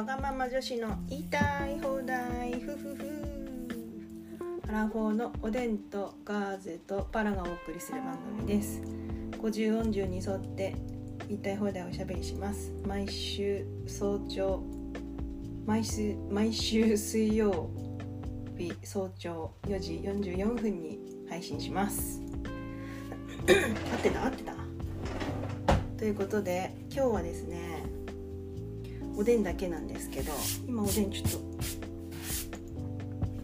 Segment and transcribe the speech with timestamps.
[0.00, 3.04] わがまま女子の言いたい放題ふふふ。
[4.66, 8.80] アラフォーのおでんとガーゼとパラがお送りする番組です。
[9.32, 10.74] 50音順に沿って
[11.28, 12.72] 言いたい放題をおしゃべりします。
[12.86, 14.62] 毎週早朝
[15.66, 17.68] 毎週毎週水曜
[18.56, 20.98] 日早朝4時44分に
[21.28, 22.22] 配信します。
[23.92, 24.24] 合ってた？
[24.24, 24.54] 合ってた？
[25.98, 27.69] ということで今日はですね
[29.20, 30.32] おでんだけなんですけど
[30.66, 31.38] 今おでんちょっと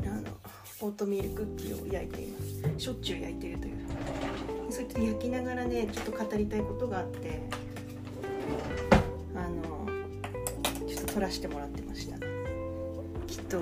[0.05, 0.23] あの
[0.81, 2.39] オートミールクッキーを焼いていま
[2.79, 2.81] す。
[2.83, 3.77] しょっちゅう焼いてるという。
[4.71, 7.43] そうやって焼きながらねちょっと語りたいことがあって
[9.35, 9.87] あの
[10.89, 12.17] ちょっと撮らせてもらってました。
[13.27, 13.61] きっと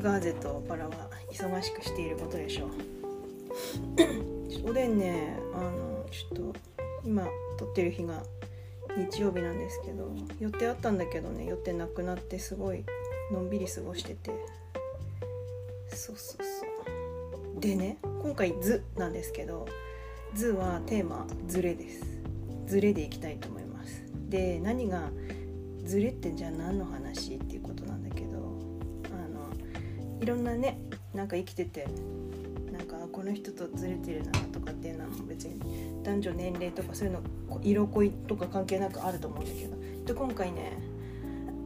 [0.00, 0.92] ガーゼとバラは
[1.32, 2.70] 忙しくしていることでしょう。
[4.70, 6.58] おでんねあのちょっと
[7.04, 7.26] 今
[7.58, 8.22] 撮ってる日が
[8.96, 12.84] 日曜日なんですけど予定あったんだけどね予定なくなってすごい
[13.32, 14.30] のんびり過ごしてて。
[15.88, 16.66] そうそうそ
[17.56, 17.60] う。
[17.60, 19.66] でね今回「図」なんですけど
[20.34, 22.02] 「図」はテーマ「ズレ」です。
[22.66, 24.02] ズレでいきたいと思います。
[24.28, 25.10] で何が
[25.84, 28.38] ズレってじゃあ何の話っていうことなんだけど
[29.12, 29.50] あの
[30.20, 30.78] いろんなね
[31.12, 31.86] なんか生きてて
[32.72, 35.60] なんかこの人とずれてるなとかっていうのは別に
[36.02, 37.20] 男女年齢とかそういうの
[37.62, 39.76] 色恋とか関係なくあると思うんだけど。
[40.06, 40.78] で今回ね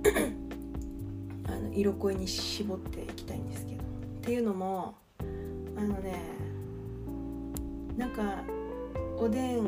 [1.49, 3.83] あの色恋に絞っていきたいんですけど。
[3.83, 3.85] っ
[4.23, 4.95] ていうのも
[5.77, 6.21] あのね
[7.97, 8.43] なんか
[9.19, 9.59] おでん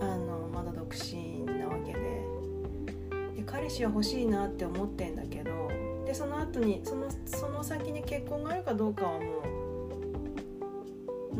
[0.00, 2.00] あのまだ独身なわけで。
[3.36, 5.50] で彼氏は欲しいなって思ってんだけど。
[6.10, 9.39] でその後にそのその先に結婚があるかどうかはもう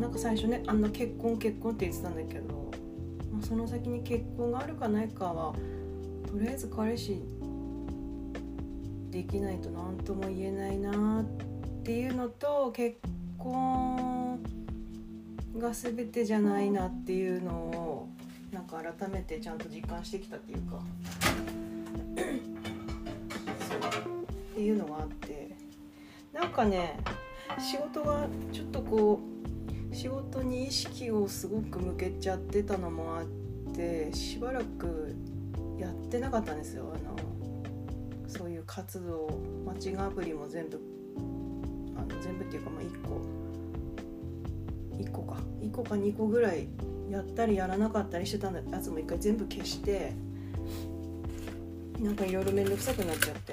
[0.00, 2.70] なんか最初ねあんな結婚結婚って言ってたんだけど、
[3.30, 5.54] まあ、その先に結婚があるかないかは
[6.26, 7.22] とりあえず彼氏
[9.10, 11.24] できないと何とも言えないなっ
[11.82, 12.96] ていうのと結
[13.36, 14.42] 婚
[15.58, 18.08] が全てじゃないなっていうのを
[18.52, 20.80] なんか改めてちゃんと実感してきたっていうかっ
[24.54, 25.50] ていうのがあって
[26.32, 26.98] なんかね
[27.58, 29.39] 仕事がちょっとこう
[30.00, 33.26] 仕事に意識をすごく向けちゃってたのもあっ
[33.74, 35.14] てしばらく
[35.78, 36.90] やってなかったんですよ。
[36.94, 37.16] あの
[38.26, 39.28] そういう活動
[39.66, 40.80] マッチングアプリも全部
[41.98, 43.20] あの全部っていうかまあ1個
[44.96, 45.36] 1個か。
[45.60, 46.68] 1個か2個ぐらい
[47.10, 50.14] やったりやらなかったりしてたやつも一回全部消して
[52.00, 53.52] なんかいろいろ面倒くさくなっちゃって。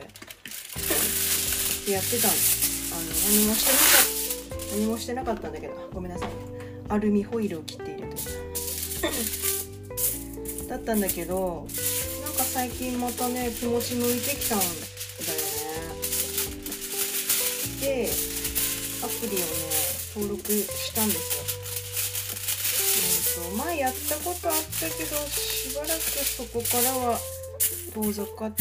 [1.91, 2.33] やってたんあ
[3.03, 4.16] の何もしてなかった。
[4.71, 5.73] 何もしてなかったんだけど。
[5.93, 6.29] ごめんなさい
[6.89, 8.15] アルミホイルを切って入れて
[10.69, 11.67] だったんだけど
[12.23, 14.77] なんか最近またね気持ち向いてきたんだよね。
[17.81, 18.09] で
[19.03, 19.35] アプリをね
[20.15, 21.37] 登録したんです
[23.41, 27.19] よ、うん、と前やったことあったけどしばらくそこからは
[27.93, 28.53] 遠ざかっ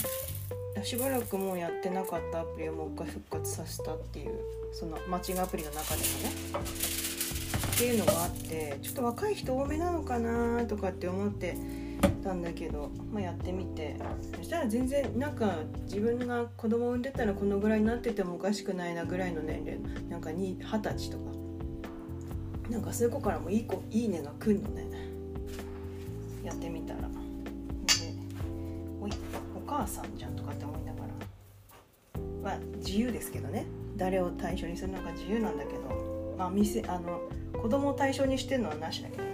[0.85, 4.35] しばらくもうやってなかったアプリをもう一回復活させたっていう。
[4.79, 6.31] そのマッチングアプリの中でもね。
[7.75, 11.57] っていうのがあってちょっと若い人多めなのかなとかって思って
[12.23, 13.97] たんだけど、まあ、やってみて。
[14.37, 19.81] そしたら全然なんか自分が子供産んでたらこのぐらいになっててもおかしくないなぐらいの年齢。
[20.11, 21.25] なんか二十歳とか。
[22.69, 24.87] なんかそういう子からもいい子いいねが来んのね。
[26.45, 27.01] やってみたら。
[27.01, 27.07] で
[29.01, 29.11] おい
[29.57, 31.07] お母さんじゃんとかって思いながら。
[32.43, 33.65] まあ自由ですけどね。
[33.97, 37.21] 誰を対象にするのか自由なんだけどまあ店あの
[37.61, 39.31] 子供を対象にしてるのはなしだけどね。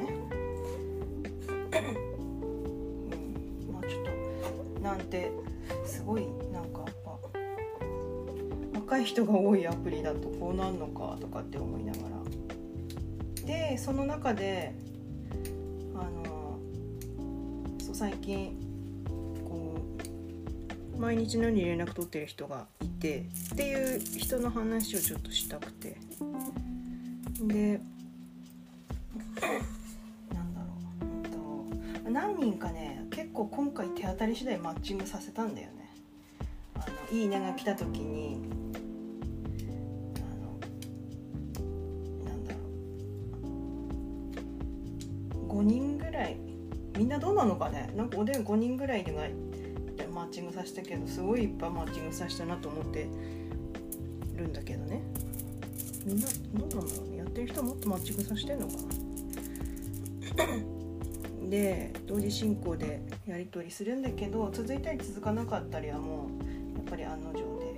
[3.69, 3.73] うん。
[3.73, 4.05] まあちょっ
[4.75, 5.33] となんて
[5.85, 7.19] すごいなんかやっぱ
[8.79, 12.23] 若い人が多いアプリだとこうなんのかとかって思いながら。
[13.45, 14.73] でその中で
[15.97, 16.59] あの
[17.81, 18.57] そう最近
[21.03, 25.97] 毎日のように連絡取ってる人がいてっていう人の話をちょっとしたくて。
[27.41, 27.81] で
[30.33, 30.67] なんだろ
[31.01, 31.09] う、う
[31.99, 35.93] ん、と何人かね結構今回手当たり次第マッチングさせたんだよね。
[36.77, 38.41] あのいいねが来た時に
[42.25, 42.61] 何だろ
[45.49, 45.49] う。
[45.49, 46.37] 5人ぐらい
[46.97, 47.93] みんなどうなのかね。
[47.97, 49.52] なんかおでん5人ぐらいでマッ
[50.33, 53.07] チングさせたけどすごいいっぱいマッチングさせたなと思って
[54.35, 55.03] るんだけどね。
[56.05, 57.19] みんなどうなんだろうね。
[57.19, 58.79] やってる人はもっとマッチングさせてんのかな。
[61.51, 66.29] で同時進行でやり取りするんだけど続いたり続かなかったりはも
[66.75, 67.75] うやっぱり案の定で。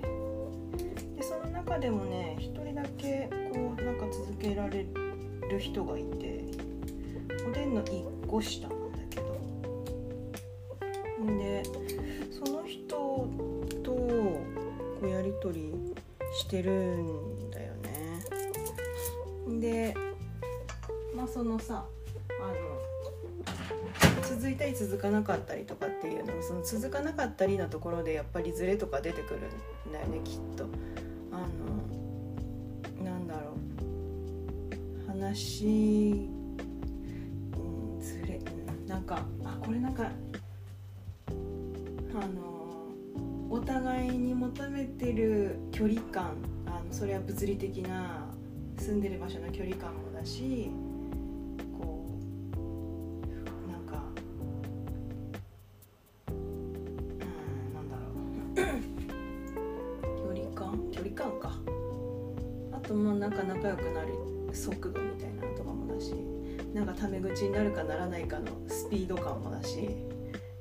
[1.17, 4.87] でその中でもね一人だけこうなんか続けられ
[5.51, 6.45] る人がいて
[7.49, 8.69] おでんの1個下
[15.45, 15.75] 取り
[16.35, 19.61] してるんだよね。
[19.61, 19.95] で
[21.15, 21.85] まあそのさ
[22.41, 22.55] あの
[24.23, 29.41] 続いたり続かなかったりとかっていうのその続かなかったりのところでやっぱりズレとか出てくる
[29.87, 30.65] んだよねきっと。
[31.31, 33.55] あのなんだろう。
[35.07, 40.11] 話、うん、ずれ、うん、なんかあこれなんか
[43.65, 48.27] 互いに求めてる距離感あのそれは物理的な
[48.79, 50.71] 住んでる場所の距離感もだし
[51.79, 52.07] こ
[52.57, 54.03] うなんか
[56.29, 58.03] うんなんだろ
[58.53, 60.35] う。
[60.37, 60.91] 距離感？
[60.91, 61.53] 距離感か。
[62.73, 64.13] あともうなんか仲良くなる
[64.53, 66.13] 速度みたいなのとかもだし
[66.75, 69.89] なんかタメ口になるかならないかのスピード感もだし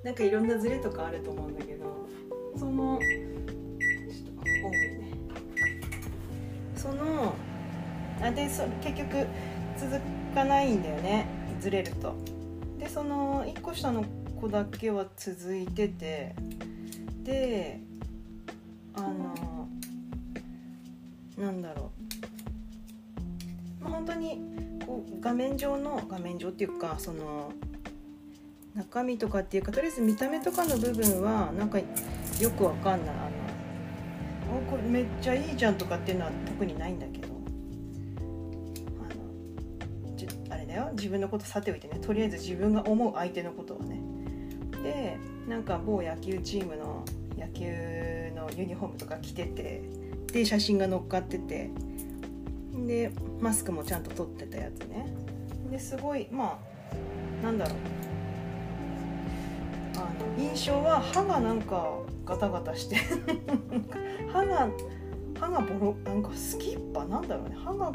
[0.04, 1.73] なんかいろんなズレとかあると思うんだけどそ
[2.84, 5.12] のちょっとオンね。
[6.76, 7.34] その
[8.22, 9.28] あでそ結局
[9.78, 10.00] 続
[10.34, 11.26] かないんだよね。
[11.60, 12.16] ずれると。
[12.80, 14.04] でその1個下の
[14.40, 16.36] 子だけは続いてて。
[17.24, 17.80] で
[18.96, 19.68] あの
[21.38, 21.92] なんだろ
[23.82, 24.40] う、まあ、本当に
[24.86, 27.52] こう画面上の画面上っていうかその
[28.76, 31.80] 中身とかっていうかとりあえず見た目とかの部分はなんか
[32.40, 33.16] よくわかんない。
[33.16, 33.20] あ
[34.52, 37.28] のおこれめっちゃいいじゃんとかっていうのは特にないんだけど。
[39.00, 40.90] あのじあれだよ。
[40.94, 42.00] 自分のことさておいてね。
[42.00, 44.00] とりあえず自分が思う相手のことをね。
[44.84, 47.06] でなんか某野球チームの
[47.38, 47.66] 野球
[48.36, 49.82] のユニフォームとか着てて
[50.32, 51.70] で写真が載っかってて。
[52.88, 55.06] でマスクもちゃんと取ってたやつね。
[55.70, 56.60] ですごいま
[57.42, 57.78] あなんだろう。
[60.38, 61.88] 印象は歯がなんか
[62.26, 62.98] ガタガタして
[64.32, 64.70] 歯が
[65.40, 67.56] 歯がボロなんかスキッパなんだろうね。
[67.64, 67.94] 歯がが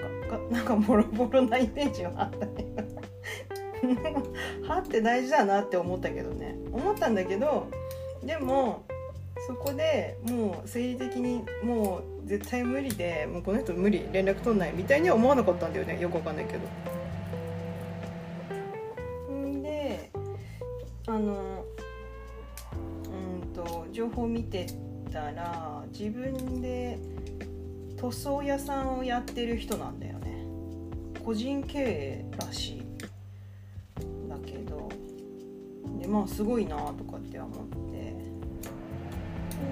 [0.50, 2.66] なんかボロボロなイメージはあったね。
[4.66, 6.56] 歯って大事だなって思ったけどね。
[6.72, 7.68] 思ったんだけど
[8.22, 8.84] でも
[9.46, 15.98] そこでもう生理的にもう絶対無理でもうこの人無理連絡取んないみたいには思わなかったんだよね。
[16.00, 16.60] よくわかんないけど。
[19.32, 20.10] んで
[21.06, 21.57] あの
[23.98, 24.64] 情報見て
[25.12, 27.00] たら自分で
[27.96, 30.46] 塗装屋さんをやってる人なんだよね。
[31.24, 32.82] 個人経営らしい
[34.28, 34.88] だけど。
[36.00, 37.50] でまあすごいなとかって思っ
[37.90, 38.14] て。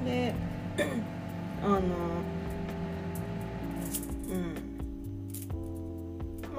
[0.04, 0.34] で
[1.62, 1.78] あの
[4.28, 4.65] うん。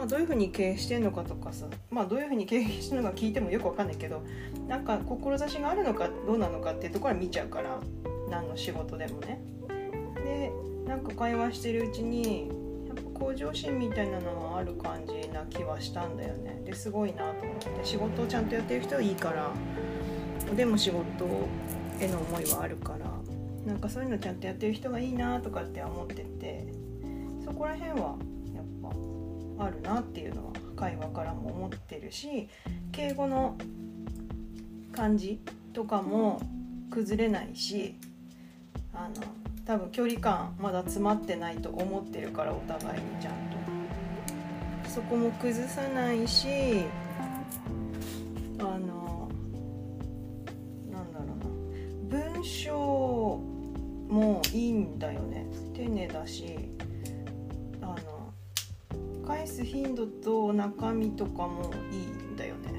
[0.08, 4.24] どういうふうに経営してんのかとかさまあどういうふうに経営してるのか聞いてもよくわかんないけど
[4.68, 7.80] なんか志があるのかどうなのかっていうところは見ちゃうから
[8.30, 9.40] 何の仕事でもね。
[10.24, 10.52] で
[10.86, 12.48] なんか会話してるうちに
[12.88, 19.52] やっぱ向上心みたいなのはある感じな気はしたんだよねですごいなと思って仕事をちゃんとやってる人はいいから
[20.56, 21.04] でも仕事
[22.00, 23.12] への思いはあるから
[23.66, 26.68] なんかそういうのちゃんとやってる人がいいなとかって思ってて
[27.44, 28.16] そこら辺は
[29.60, 32.48] あるなっていうのは会話からも思ってるし
[32.92, 33.58] 敬語の
[34.92, 35.40] 感じ
[35.74, 36.42] とかも
[36.90, 37.96] 崩れないし
[38.94, 39.24] あの
[39.66, 43.58] 多分距離感まだ詰まってないと思ってるからお互いにちゃんと。
[44.90, 46.86] そこも崩さないし
[48.60, 49.30] あの
[50.92, 52.34] なんだろうな。
[52.34, 53.40] 文章
[54.10, 55.46] もいいんだよね。
[55.76, 56.77] 丁寧だし。
[59.68, 62.74] 頻度と中身とかもいいんだよね。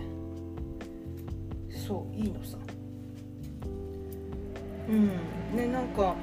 [1.70, 2.56] そういいのさ。
[4.88, 5.08] うん。
[5.56, 6.14] ねなんか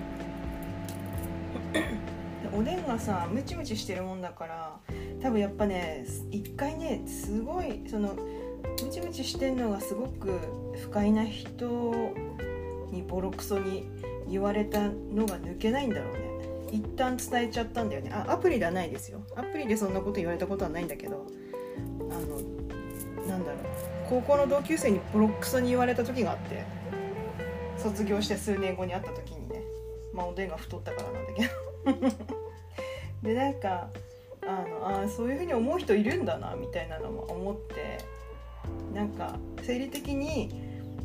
[2.53, 4.79] おでんがさムチムチしてるもんだから
[5.21, 10.39] 多分やっぱね一回ねすごいそのムチムチしてんのがすごく
[10.81, 11.93] 不快な人
[12.91, 13.87] にボロクソに
[14.27, 16.34] 言われたのが抜けないんだろうね。
[16.71, 18.11] 一旦伝えちゃったんだよね。
[18.13, 19.21] あアプリではないですよ。
[19.35, 21.25] アプリでそんなこと言われたことはないんだけど。
[22.09, 23.61] あのなんだろう。
[24.09, 26.63] 高校の同級生にボロックソに言われた時があって。
[27.77, 29.61] 卒業して数年後に会った時にね。
[30.13, 32.25] まあおでんが太ったからなんだけど。
[33.23, 33.89] でなんか
[34.41, 38.15] あのあそういうふうに思う人いるんだなみたいなのも思って。
[38.93, 40.49] なんか生理的に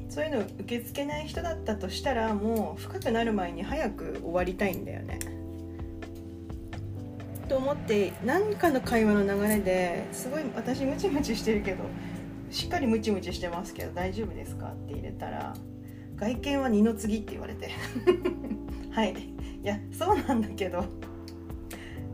[0.09, 5.19] そういうの受け付けない人だったとしたらもう深くなる前に早く終わりたいんだよね。
[7.51, 11.83] と思って何かの会話の流れですごい私ムチムチしてるけど
[12.49, 15.53] しっかりムチムチしてますけど大丈夫ですかって入れたら
[16.15, 17.71] 外見は二の次って言われて。
[18.93, 19.15] はい。
[19.15, 20.85] いやそうなんだけど。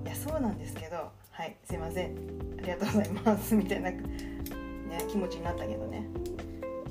[0.05, 1.11] いやそうなんですけど。
[1.33, 1.57] はい。
[1.64, 2.12] すいません。
[2.59, 3.55] ありがとうございます。
[3.57, 3.99] みたいな、ね、
[5.09, 6.07] 気持ちになったけどね。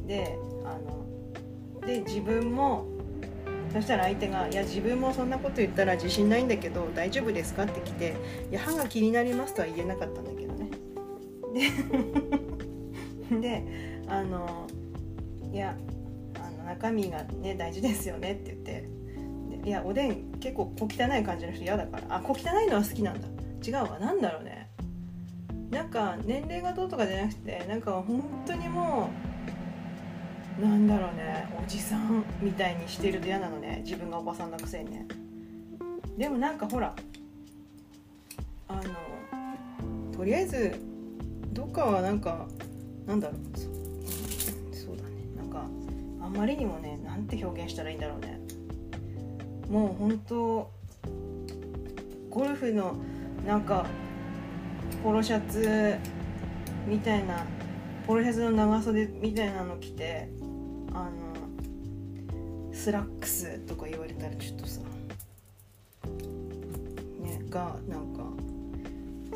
[0.06, 2.86] であので自分も
[3.76, 8.16] そしたら相手が「いや自分もそんなこと言ったら自信ないんだけど大丈夫ですか?」って来て
[8.50, 10.70] 「いや歯が気になります」とは言えなかったんだけどね。
[13.30, 13.64] で で
[14.08, 14.66] あの
[15.52, 15.76] いや
[16.42, 18.96] あの中身がね大事ですよねって言って。
[19.66, 22.04] いやおでん結構小汚い感じの人嫌だから。
[22.18, 23.28] あ小汚いのは好きなんだ。
[23.66, 23.98] 違うわ。
[24.00, 24.70] なんだろうね。
[25.72, 29.35] なんか年齢がどうとかじゃなくてなんか本当にもう
[30.62, 35.06] なんだろうねおじさんみたいにしてると嫌なのね自分がおばさんのくせにね。
[36.18, 36.96] でもなんかほら
[38.70, 38.82] あの
[40.16, 40.80] とりあえず
[41.52, 42.48] どっかはなんか
[43.06, 45.66] なんだろうそうだねなんか
[46.22, 48.40] あんまりにもねなんて表現したらいいんだろうね。
[49.70, 50.72] もう本当
[52.30, 52.96] ゴルフの
[53.46, 53.86] なんか
[55.04, 55.98] ポロシャツ
[56.88, 57.46] みたいな
[58.08, 60.30] ポロシャツの長袖みたいなの着て
[60.96, 64.80] あのスラックスとか言われたらちょっとさ
[67.20, 68.24] ねがなんか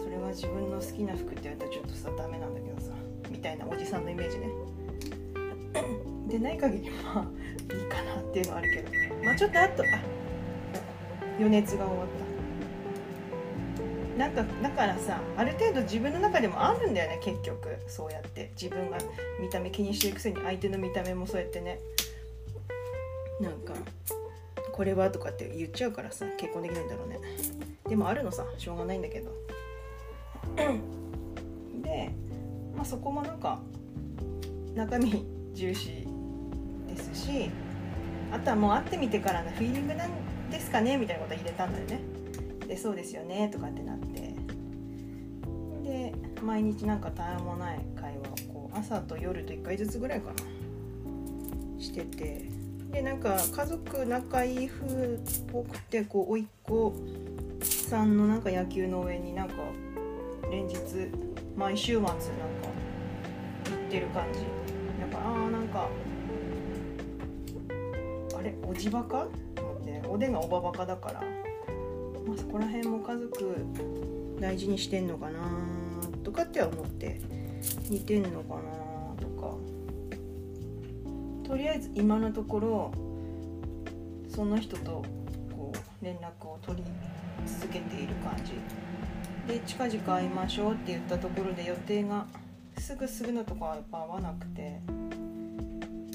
[0.02, 2.94] それは自分の好きな服って言われたらちょっとさダメなんだけどさ
[3.30, 4.50] みたいなおじさんのイメージね。
[6.30, 7.26] でない限りまあ
[7.76, 9.26] いいかなっていうのはあるけど。
[9.26, 9.86] まあちょっとあとあ
[11.38, 12.19] 余熱が終わった。
[14.20, 17.78] なんかだからさある程度自分の中でもあるんだよね結局。
[17.88, 18.52] そうやって。
[18.62, 18.98] 自分が
[19.40, 21.80] 見た目気にしてるくせに相手の見た目もそうやってね。
[23.40, 23.74] なんか
[24.74, 27.22] これはとかって言っちゃうからさ結婚できないんだろうね。
[27.88, 29.32] でもあるのさしょうがないんだけど。
[31.82, 32.12] で、
[32.76, 33.62] まあ、そこもなんか
[34.76, 36.06] 中身重視
[36.90, 37.50] ですし
[38.34, 40.10] あとはもう会ってみてからのフィーリングなん
[40.52, 42.20] ですかねみたいなこと入れたんだよね。
[42.70, 44.08] でそうですよねとかってなって。
[44.08, 44.09] で
[46.50, 50.38] 毎日なんか絶えもない会話をこう朝と夜と1回ずつぐらいかな
[51.80, 52.50] してて。
[52.92, 55.20] でなんか家族仲いい風っ
[55.52, 56.94] ぽくてこう甥っ子
[57.62, 59.54] さんのなんか野球の上になんか
[60.50, 60.76] 連日
[61.56, 62.18] 毎週末なんか
[63.66, 64.40] 行ってる感じ。
[64.40, 65.88] だからあーなんか
[68.36, 70.02] あれおじバカと思って。
[70.08, 71.22] おでんがおばバカだから。
[72.26, 73.56] まあ、そこら辺も家族
[74.40, 75.79] 大事にしてんのかな。
[76.40, 77.20] かっては思って
[77.90, 78.62] 似てんのかな
[79.20, 79.56] とか
[81.46, 82.94] とりあえず今のところ
[84.30, 85.04] その人と
[85.52, 86.84] こう連絡を取り
[87.46, 88.54] 続けている感じ
[89.52, 92.26] で近々会いましょうって言ったところで予定が
[92.78, 94.80] すぐすぐのとこはやっぱ合わなくて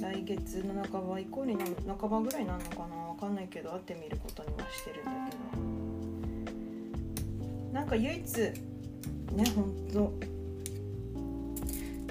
[0.00, 5.75] 来月の半ば以降に半ばぐらいになるのかな分かんないけど会ってみることにはしてるんだけど。
[7.75, 8.25] なんか唯一
[9.33, 10.12] ねほんと。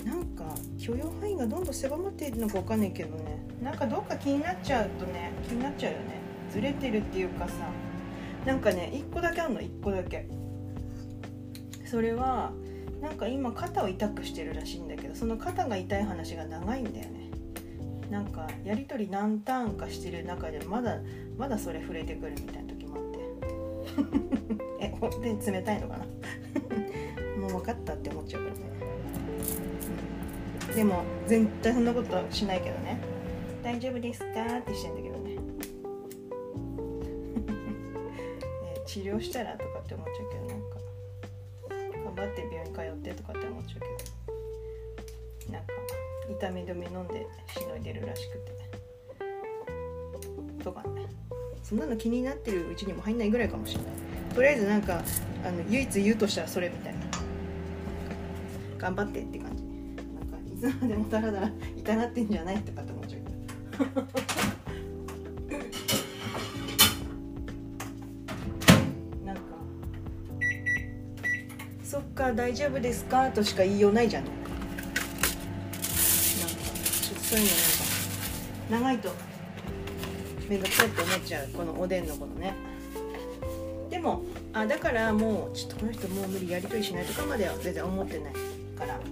[0.05, 3.46] なんか許容範囲がどんどん狭まっているのか分かんないけどね。
[3.62, 6.22] なんかどっか気になっちゃうとね気になっちゃうよね。
[6.51, 7.53] ずれてるっていうかさ。
[8.46, 10.27] なんかね1個だけあんの1個だけ。
[11.86, 12.51] それは
[13.01, 17.29] なんか今肩を痛くしてるらしいんだけどその肩が痛い話が長いんだよね。
[18.10, 21.00] なんかやり取り何ターンかしてる中でまだ
[21.38, 23.20] まだそれ触れてくるみたいな時もあって。
[24.86, 26.05] え本当に冷たいのかな？
[27.63, 28.62] かったって思っちゃうからね、
[30.70, 33.00] うん、でも絶対そんなことしないけどね。
[33.63, 34.29] 大丈夫ですかっ
[34.63, 35.38] てしてんだけどね
[38.86, 40.77] 治療したらとかって思っちゃうけどなんか
[42.03, 43.93] 頑張って病院通ってとかって思っちゃうけど。
[45.51, 45.74] なんか
[46.29, 48.53] 痛み止め飲んでしのいでるらしくて。
[50.63, 51.08] とかね。
[51.62, 53.91] そんなの気になってるうちにも入んないぐらいかもしれない。
[54.34, 55.01] とりあえずなんか
[55.46, 57.00] あの唯一言うとしたらそれみたいな。
[58.83, 59.63] 頑張ってって感じ。
[59.63, 63.29] なんかいつまでもだらだら痛がってんじゃないとかって思っちゃうけ
[63.87, 64.01] ど。
[69.25, 69.41] なんか
[71.81, 74.25] 「そっか大丈夫ですか?」としか言いようないじゃん。
[74.25, 74.65] なんかなんか
[77.01, 77.51] ちょっとそういうの
[78.69, 79.11] なんか長いと
[80.49, 82.53] 面倒くさいって思っちゃうこのおでんのこのね。
[83.89, 88.33] でもあだからもうちょっとこの人もう無理やり取りしないとかまでは全然思ってない。
[88.85, 88.99] から。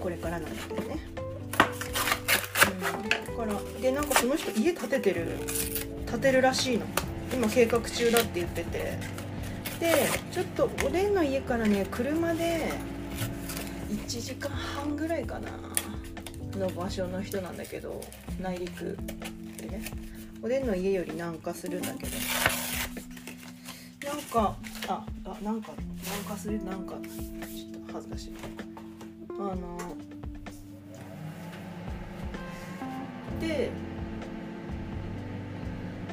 [0.00, 0.98] これからなんだけどね。
[3.26, 5.26] だからでなんかその人家建ててる
[6.10, 6.86] 建てるらしいの。
[7.32, 8.98] 今計画中だって言ってて。
[9.80, 12.70] でちょっとおでんの家からね車で
[13.90, 15.50] 1時間半ぐらいかな。
[16.58, 18.00] の場所の人なんだけど
[18.40, 18.96] 内陸
[19.58, 19.82] でね。
[20.42, 22.12] おでんの家より南下するんだけど。
[24.06, 25.72] なんかああなんか
[26.34, 28.32] 南下するなんかちょっと恥ずかしい。
[29.30, 29.78] あの
[33.40, 33.70] で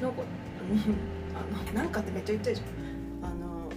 [0.02, 0.22] なんか
[1.34, 2.66] あのなんかってめっちゃ言ってるじゃ
[3.26, 3.32] ん。
[3.32, 3.72] あの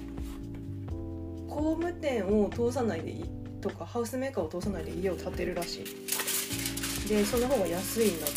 [1.48, 3.24] 工務店を通さないでいい
[3.60, 7.08] とかハウスメーカーを通さないで家を建てるらしい。
[7.08, 8.34] でその方が安いんだって。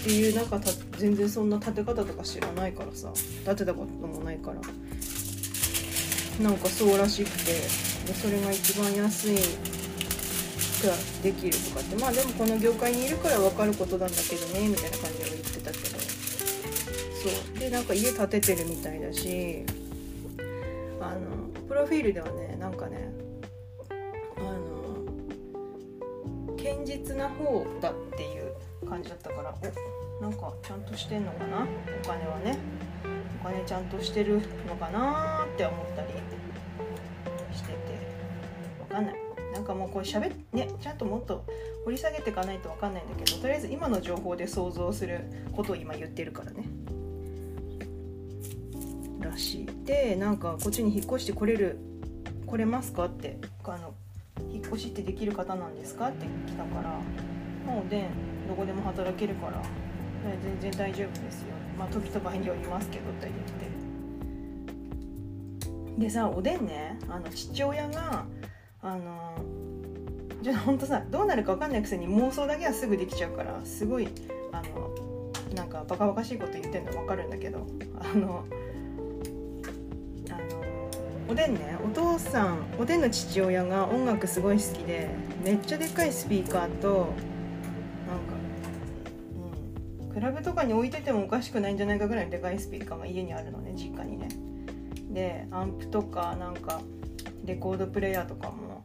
[0.00, 3.12] ていうなんかた全然そんな建て方とか知らないからさ。
[3.44, 4.60] 建てたこともないから。
[6.40, 9.34] なんかそうらしくてでそれが一番安い
[10.84, 15.98] ができるとかってまあでもこの業界にいるから分かることなんだけどねみたいな感じで言ってたけど。
[17.18, 17.58] そう。
[17.58, 19.64] でなんか家建ててるみたいだし
[21.00, 23.12] あのプロフィールではねなんかね
[24.36, 25.04] あの
[26.56, 28.54] 堅実な方だっていう
[28.88, 29.54] 感じだったから
[30.20, 31.66] おなんかちゃんとしてんのかな
[32.04, 32.17] お金
[33.68, 36.08] ちゃんとしてるのかなって思ったり
[37.54, 37.76] してて。
[38.88, 39.14] 分かんない。
[39.52, 41.44] なんかもうこれしゃべねちゃんともっと
[41.84, 45.20] 掘り下げていかないと分かんないんだけどとりあえず今の情報で想像する
[45.52, 46.64] ことを今言ってるからね。
[49.20, 49.68] らしい。
[49.84, 51.78] でなんかこっちに引っ越してこれる
[52.46, 53.92] 来れますかってあの
[54.50, 57.00] 引っ越しってできる方なんですかって来たから。
[57.70, 58.08] もうで
[58.48, 59.62] どこでも働けるから。
[60.42, 61.48] 全然大丈夫ですよ。
[61.78, 63.68] まあ時と場合によりますけどって言って。
[65.98, 68.24] でさおでんねあの父親が
[68.80, 69.34] あの
[70.40, 74.08] じゃほんとさどうなるか分かんないくせに妄想だけはすぐできちゃうからすごい
[74.52, 74.92] あの
[75.54, 77.66] なんかバカバカしいこと言ってんの分かるんだけど
[77.98, 78.44] あの
[80.30, 80.90] あの
[81.28, 85.10] おでんねお父さんおでんの父親が音楽すごい好きで
[85.44, 87.12] めっちゃでっかいスピーカーと、
[90.18, 94.28] クラブとかに置いててもおかしくないんじゃないかぐらいでかいスピーカーが家にあるのね実家にね。
[95.10, 96.80] でアンプとかなんか
[97.44, 98.84] レコードプレーヤーとかも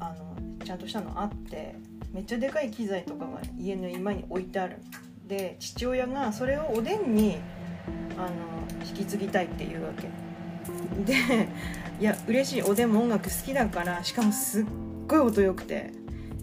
[0.00, 0.34] あの
[0.64, 1.74] ちゃんとしたのあって
[2.14, 4.78] めっちゃでかい機材とかが家の今に置いてある。
[5.26, 7.36] で父親がそれをおでんに
[8.16, 8.30] あの
[8.86, 10.08] 引き継ぎたいっていうわけ。
[11.04, 11.46] で
[12.00, 12.62] いや嬉しい。
[12.62, 14.64] おでんも音楽好きだからしかもすっ
[15.06, 15.97] ごい音良くて。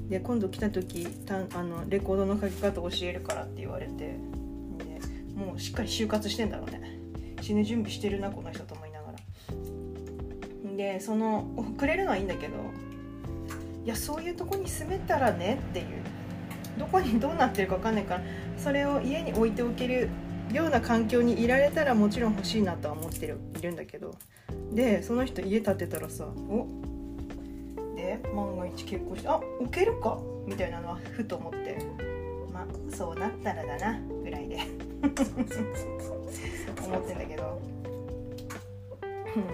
[0.09, 4.17] で今度来た時たあのレコードの書き方教えるからって言われてで
[5.35, 6.99] もうしっかり就活してんだろうね。
[7.41, 10.75] 死ぬ準備してるなこの人と思いながら。
[10.75, 11.45] でその
[11.77, 12.53] くれるのはいいんだけど
[13.85, 15.85] いやそういうとこに住めたらねっていう。
[16.77, 18.21] どこにどうなってるか分かんないから
[18.57, 20.09] それを家に置いておける
[20.51, 24.13] ような環境にいられたらもちろん欲しいなとは思ってるいるんだけど。
[24.73, 26.67] でその人家建てたらさお
[28.35, 31.77] 万が一結婚してあ置けるかみたいなのはふと思って。
[32.53, 34.57] まあそうなったらだなぐらいで。
[36.85, 37.61] 思ってんだけど。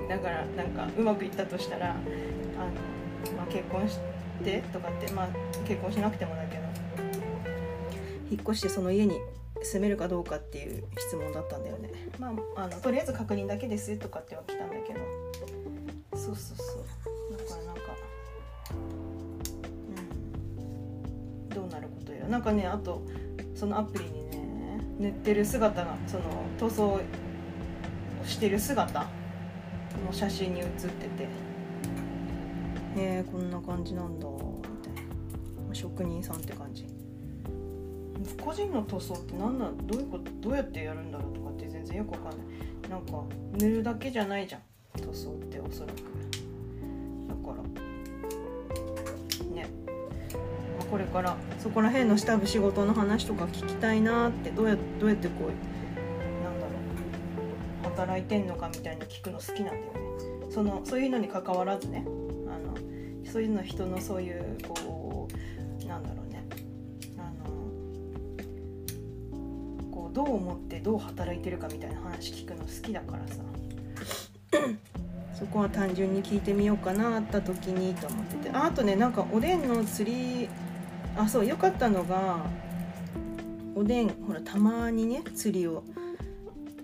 [0.08, 2.02] だからなんかうまくいったとしたらあの、
[3.36, 3.98] まあ、結婚し
[4.44, 5.30] てとかってまあ
[5.68, 6.62] 結婚しなくてもだけど。
[8.30, 9.20] 引っ越してその家に
[9.62, 11.90] 住めるかどうかっていう質問だったんだよね。
[12.20, 15.00] まああのとりあえず確認だけですとかっては来たんだけど。
[16.14, 17.21] そうそうそう
[22.28, 23.02] なることやなんかねあと
[23.56, 26.24] そのアプリにね塗ってる姿がその
[26.58, 27.02] 塗装を
[28.26, 29.08] してる姿の
[30.12, 31.52] 写真に写ってて。
[32.96, 34.34] ねえこんな感じなんだみ
[34.84, 34.94] たい
[35.70, 35.74] な。
[35.74, 36.86] 職人さんって感じ。
[38.44, 42.90] 個人の塗装って何なんどういうことどうやってやるんだろうとかって全然よくわかんない。
[42.90, 43.24] なんか
[43.58, 44.62] 塗るだけじゃないじゃん。
[45.02, 45.96] 塗装っておそらく。
[47.30, 47.81] だから
[50.92, 51.38] これから。
[51.58, 54.52] そこら辺の下部仕事の話とか聞きたいなって。
[54.52, 55.48] どうやどうやってこう
[56.44, 56.72] なんだろ
[57.90, 57.96] う。
[57.96, 59.90] 働いてんのかみたいに聞くの好きなんだよね。
[60.50, 62.06] そのそういうのに関わらずね。
[62.48, 62.76] あの
[63.32, 65.30] そういうの人のそういうこ
[65.84, 66.44] うなんだろうね。
[67.18, 67.56] あの
[69.92, 73.42] こうどう思ってどう働いてるかみたいな話聞くの好きだからさ。
[75.34, 78.56] そこは単純に聞いてみようかなあった時にと思ってて。
[78.56, 80.41] あとねなんかおでんの釣り
[81.22, 82.46] あそうよかったのが
[83.76, 85.84] おでんほらたまにね釣りを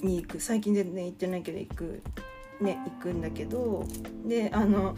[0.02, 0.40] に行く。
[0.40, 2.02] 最近全然行ってないけど行く。
[2.62, 3.86] ね行くんだけど
[4.26, 4.96] であの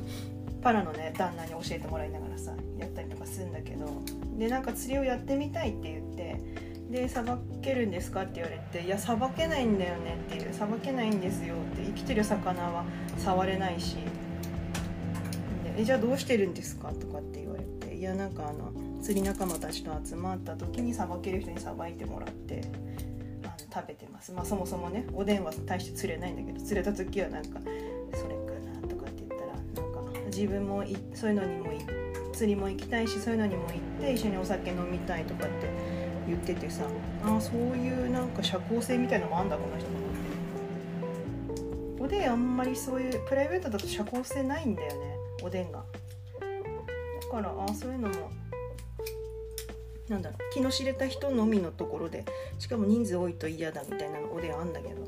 [0.62, 4.02] パラのね旦那に教えてもらいながらさやったりとかするんだけど
[4.38, 6.42] でなんか釣りをやってみたいって言って
[6.90, 8.22] でさばけるんですか？
[8.24, 12.86] って言われて「いやさばけないんだよね」っていう「さばけないんですよ」って生きてる魚は
[13.18, 13.96] 触れないし。
[13.96, 14.02] で
[15.82, 16.90] えじゃあどうしてるんですか？
[16.94, 22.62] とかって言われていやなんかあの釣り仲間たちと集まった時にさばける人にさばいてもらって
[23.44, 24.32] あの食べてます。
[24.32, 27.60] まあそもそもねおでんは大して釣れないんだけど釣れた時はなんか
[28.14, 29.54] それかなとかって言ったら
[29.86, 31.70] なんか自分もいそういうのにも
[32.40, 35.70] 釣りも行きたいしそういうのにも行って一緒にお酒飲みたいとかって
[36.26, 36.84] 言っててさ
[37.26, 40.10] あそういうなんか社交性みたいなのもあんだこの人と思っ
[42.00, 42.04] て。
[42.04, 45.84] おでんあんまりそういうプライベートだと社交性ないんだよねおでんが。
[47.22, 48.32] だからあそういうのも
[50.10, 52.26] なんだろう気の知れた人のみのところで
[52.58, 55.06] しかも人数多いと嫌だみたいなおでんあんだけど。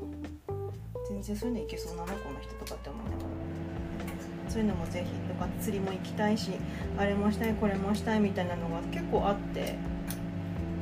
[1.08, 3.16] 全然そういうのいけそうなのこの人とかって思いな。
[3.16, 3.28] がら
[4.48, 6.50] そういうのもぜひとか釣りも行きたいし
[6.96, 9.76] あれもしたいこれもしたいみたいなのが結構あって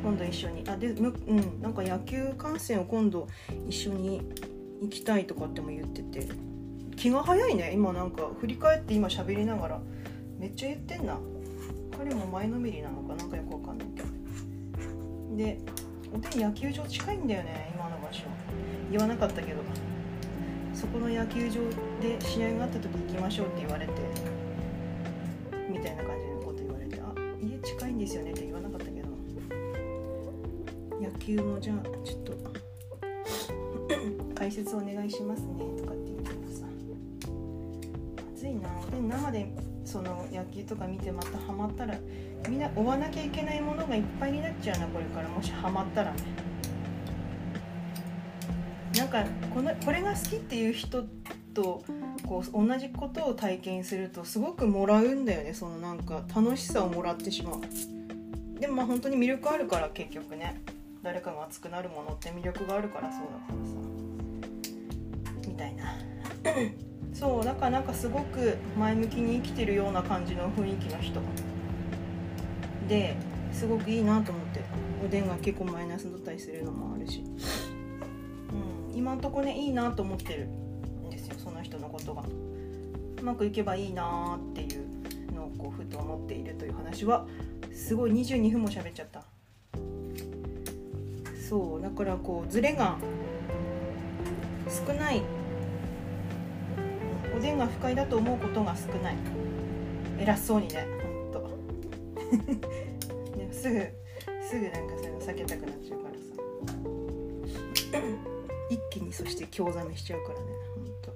[0.03, 0.65] 今度一緒に。
[0.69, 3.29] あでうんなんか野球観戦を今度
[3.69, 4.23] 一緒に
[4.83, 6.29] 行きたいとかっても言ってて。
[6.97, 8.31] 気が早いね今なんか。
[8.41, 9.81] 振り返って今喋りながら。
[10.39, 11.19] めっちゃ言ってんな。
[11.97, 13.89] 彼も前のめりなのかなんかよくわかんない。
[15.41, 15.57] で
[16.13, 18.25] おでん野球場近いんだよね今の場所。
[18.91, 19.63] 言わなかったけど。
[20.75, 21.61] そこの野球場
[22.01, 23.93] で試合があった時行きましょうって言われて。
[25.71, 27.01] みたいな感じのこと言われて。
[27.01, 29.09] あ家近いんですよねって言わなかったけど。
[31.01, 32.35] 野球もじゃあちょっと。
[34.37, 36.67] 解説お願いしますねとかって言ってもさ。
[38.37, 38.69] 暑いな。
[38.91, 39.51] で生で
[39.87, 41.95] その野球とか見てまたハマったら
[42.49, 46.19] みんな追わなきゃいけないものがいっぱいになっちゃうなこれからもしハマったらね
[48.97, 49.25] なんか
[49.55, 51.05] このこれが好きっていう人
[51.55, 51.83] と
[52.27, 57.61] こう同じことを体験するとすごくもらうんだよねそのなんか楽しさをもらってしまう。
[58.61, 60.61] でもまあ本当に魅力あるから結局ね。
[61.03, 63.75] 誰かが熱くなるものって魅力があるからそうだからさ
[65.49, 65.95] みたいな。
[67.15, 71.21] そうだからなんかすごく前向きに生きてるような感じの雰囲気の人。
[72.91, 73.15] で
[73.53, 74.61] すごくいいなと思って
[75.05, 77.23] おでんが結構マイナスだったりするのもあるし、
[78.91, 82.25] うん、今んとこねいいなと思ってるんですよその人のことが。
[83.21, 87.27] うまくいけばいいなっていうのをこうふと思っているという話は
[87.73, 89.23] すごい22分も喋っちゃった。
[91.49, 92.97] そうだからこうズレが
[94.69, 95.23] 少ない。
[97.37, 99.17] おでんが不快だと思うことが少ない。
[100.19, 101.00] 偉そうにね。
[103.37, 103.81] でもすぐ
[104.43, 106.21] すぐなんかそういうの避けたくなっちゃうからさ。
[108.71, 111.11] 一気にそして興ざめしちゃうからねほんと。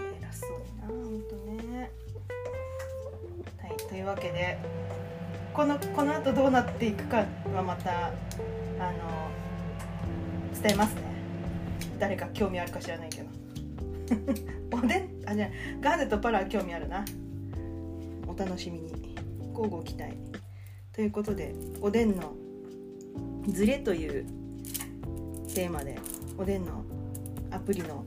[0.00, 1.90] ね偉そうになほんとね。
[3.58, 4.58] はいというわけで
[5.54, 9.30] このこの後どうなっていくかはまたあの
[10.62, 11.02] 伝えますね。
[11.98, 13.28] 誰か興味あるか知らないけど。
[14.76, 15.08] おでん？
[15.26, 15.48] あじゃ
[15.80, 17.04] ガーゼとパラは興味あるな。
[18.26, 19.14] お楽しみに。
[19.54, 20.16] 交互期待。
[20.92, 22.34] ということでおでんの
[23.48, 24.26] ズレという
[25.54, 25.96] テーマで
[26.36, 26.84] おでんの
[27.50, 28.04] アプリの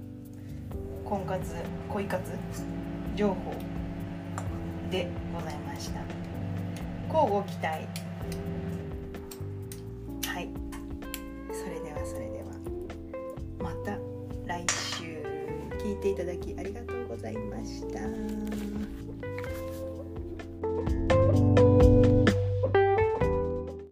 [1.05, 1.55] 婚活
[1.89, 2.31] 恋活
[3.15, 3.35] 情報
[4.91, 6.01] でございました。
[7.13, 7.87] 交互期待。
[10.27, 10.49] はい。
[11.53, 12.51] それではそれでは。
[13.59, 13.97] また
[14.45, 14.65] 来
[14.97, 15.23] 週。
[15.77, 18.26] 聞いていただきありがとうございました。